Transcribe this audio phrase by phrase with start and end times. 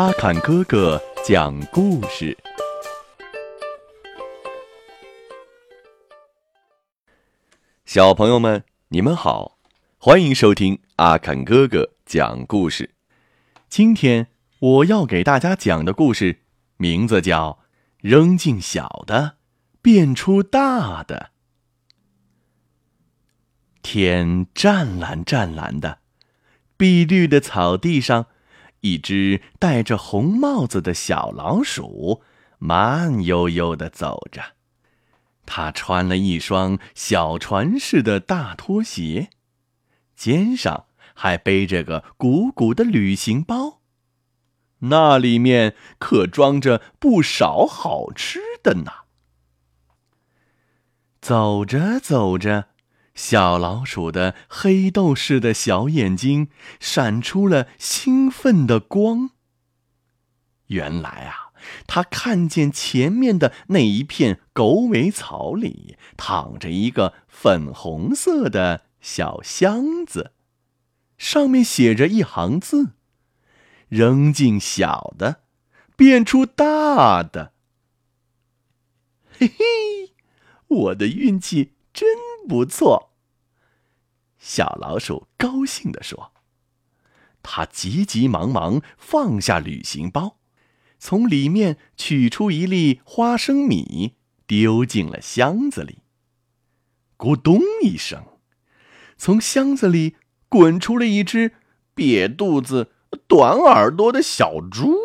[0.00, 2.34] 阿坎哥哥讲故事。
[7.84, 9.58] 小朋友们，你们好，
[9.98, 12.94] 欢迎收听阿坎哥哥讲故事。
[13.68, 14.28] 今天
[14.60, 16.44] 我要给大家讲的故事
[16.78, 17.58] 名字叫
[17.98, 19.36] 《扔进小的，
[19.82, 21.32] 变出大的》。
[23.82, 25.98] 天湛蓝湛蓝的，
[26.78, 28.28] 碧绿的草地上。
[28.80, 32.22] 一只戴着红帽子的小老鼠，
[32.58, 34.54] 慢悠悠地走着。
[35.46, 39.30] 它穿了一双小船似的大拖鞋，
[40.14, 43.80] 肩上还背着个鼓鼓的旅行包，
[44.78, 48.92] 那里面可装着不少好吃的呢。
[51.20, 52.69] 走着走着。
[53.22, 56.48] 小老鼠的黑豆似的小眼睛
[56.80, 59.32] 闪出了兴奋的光。
[60.68, 61.52] 原来啊，
[61.86, 70.32] 它看见前面的那一片狗尾草里躺着一个粉红色的小箱子，
[71.18, 72.94] 上面写着一行字
[73.90, 75.42] ：“扔进小的，
[75.94, 77.52] 变出大的。”
[79.38, 80.14] 嘿嘿，
[80.68, 82.08] 我的运气真
[82.48, 83.09] 不错。
[84.40, 86.32] 小老鼠高兴地说
[87.42, 90.38] ：“他急急忙忙放下旅行包，
[90.98, 94.14] 从里面取出一粒花生米，
[94.46, 95.98] 丢进了箱子里。
[97.18, 98.24] 咕咚一声，
[99.18, 100.16] 从箱子里
[100.48, 101.52] 滚出了一只
[101.94, 102.92] 瘪肚子、
[103.28, 104.96] 短耳朵的小猪。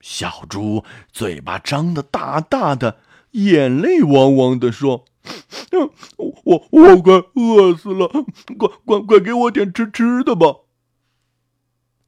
[0.00, 3.00] 小猪嘴巴张得大大的，
[3.32, 5.06] 眼泪汪汪地说。”
[6.46, 8.08] 我我快饿死了，
[8.58, 10.60] 快快快给我点吃吃的吧！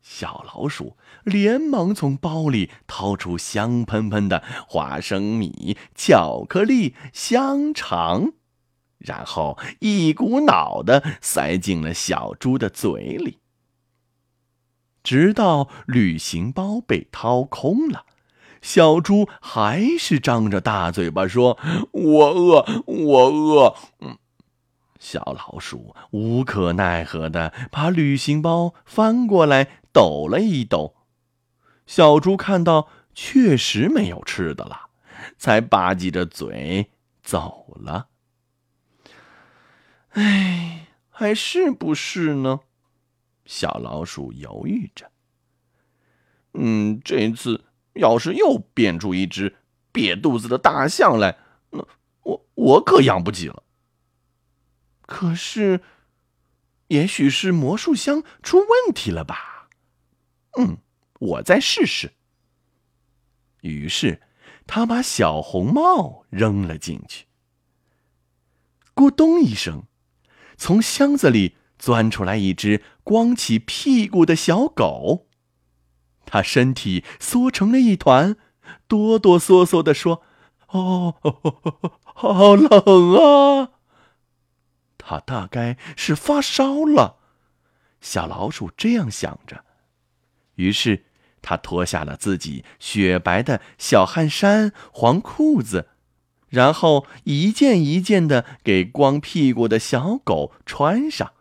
[0.00, 8.32] 小老鼠连忙从包里掏出香喷喷的花生米、巧克力、香肠，
[8.98, 13.38] 然后一股脑的塞进了小猪的嘴里，
[15.04, 18.06] 直到旅行包被掏空了。
[18.62, 21.58] 小猪还是张着大嘴巴说
[21.90, 24.16] ：“我饿，我饿。”嗯，
[24.98, 30.94] 小老鼠无可奈何的把旅行包翻过来抖了一抖。
[31.86, 34.90] 小猪看到确实没有吃的了，
[35.36, 38.06] 才吧唧着嘴走了。
[40.10, 42.60] 哎，还是不是呢？
[43.44, 45.10] 小老鼠犹豫着。
[46.54, 47.64] 嗯，这次。
[47.94, 49.56] 要是又变出一只
[49.92, 51.38] 瘪肚子的大象来，
[51.70, 51.86] 那
[52.22, 53.62] 我我可养不起了。
[55.02, 55.82] 可是，
[56.88, 59.68] 也许是魔术箱出问题了吧？
[60.58, 60.78] 嗯，
[61.18, 62.12] 我再试试。
[63.60, 64.22] 于是，
[64.66, 67.26] 他把小红帽扔了进去。
[68.94, 69.84] 咕咚一声，
[70.56, 75.28] 从箱子里钻出来一只光起屁股的小狗。
[76.32, 78.36] 他身体缩成了一团，
[78.88, 80.22] 哆哆嗦嗦地说
[80.72, 81.16] ：“哦，
[82.02, 83.72] 好冷啊！”
[84.96, 87.18] 他大概是发烧了。
[88.00, 89.66] 小老鼠这样想着，
[90.54, 91.04] 于是
[91.42, 95.90] 他脱下了自己雪白的小汗衫、黄裤子，
[96.48, 101.34] 然后一件一件的给光屁股的小狗穿上。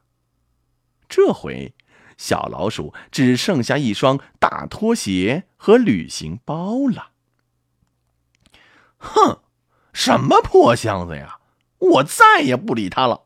[1.07, 1.73] 这回。
[2.21, 7.13] 小老鼠只剩下一双大拖鞋和旅行包了。
[8.99, 9.41] 哼，
[9.91, 11.39] 什么破箱子呀！
[11.79, 13.23] 我再也不理它了。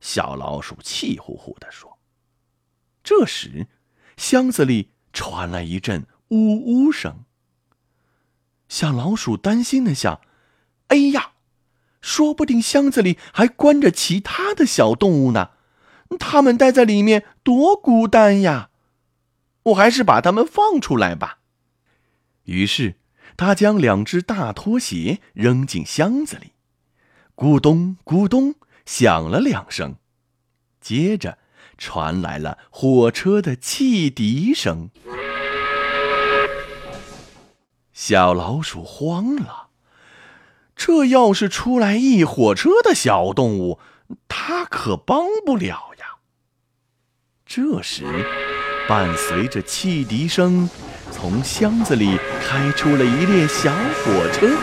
[0.00, 1.98] 小老鼠气呼呼地说。
[3.02, 3.66] 这时，
[4.16, 7.24] 箱子里传来一阵呜呜声。
[8.68, 10.20] 小老鼠担心的想
[10.86, 11.32] ：“哎呀，
[12.00, 15.50] 说不定箱子里还关着其他的小动物呢。”
[16.18, 18.70] 他们待在里面多孤单呀！
[19.64, 21.40] 我还是把他们放出来吧。
[22.44, 22.96] 于是，
[23.36, 26.52] 他将两只大拖鞋扔进箱子里，
[27.36, 28.54] 咕咚咕咚
[28.86, 29.96] 响了两声，
[30.80, 31.38] 接着
[31.76, 34.90] 传来了火车的汽笛声。
[37.92, 39.68] 小老鼠慌了，
[40.74, 43.78] 这要是出来一火车的小动物，
[44.26, 45.89] 它可帮不了。
[47.52, 48.04] 这时，
[48.88, 50.70] 伴随着汽笛声，
[51.10, 54.56] 从箱子里开出了一列小火车。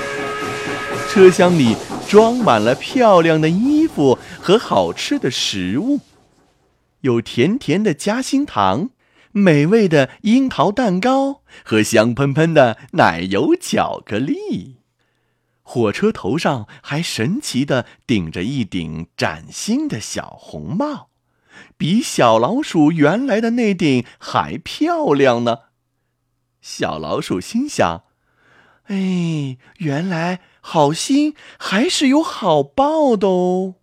[1.10, 1.75] 车厢里
[2.07, 6.00] 装满了漂亮的衣服和好吃的食物，
[7.01, 8.92] 有甜甜的夹心糖、
[9.34, 14.78] 美味的樱桃蛋糕和香喷喷的奶油巧克力。
[15.62, 21.10] 火车头上还神奇的顶着一顶崭新的小红帽，
[21.77, 25.59] 比小老鼠原来的那顶还漂亮呢。
[26.62, 28.04] 小老鼠心想
[28.88, 33.75] ：“哎，原来好心还是有好报的哦。”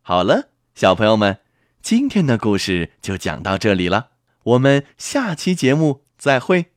[0.00, 1.40] 好了，小朋友们，
[1.82, 4.12] 今天的故事就讲到这里了，
[4.44, 6.72] 我们下期节目再会。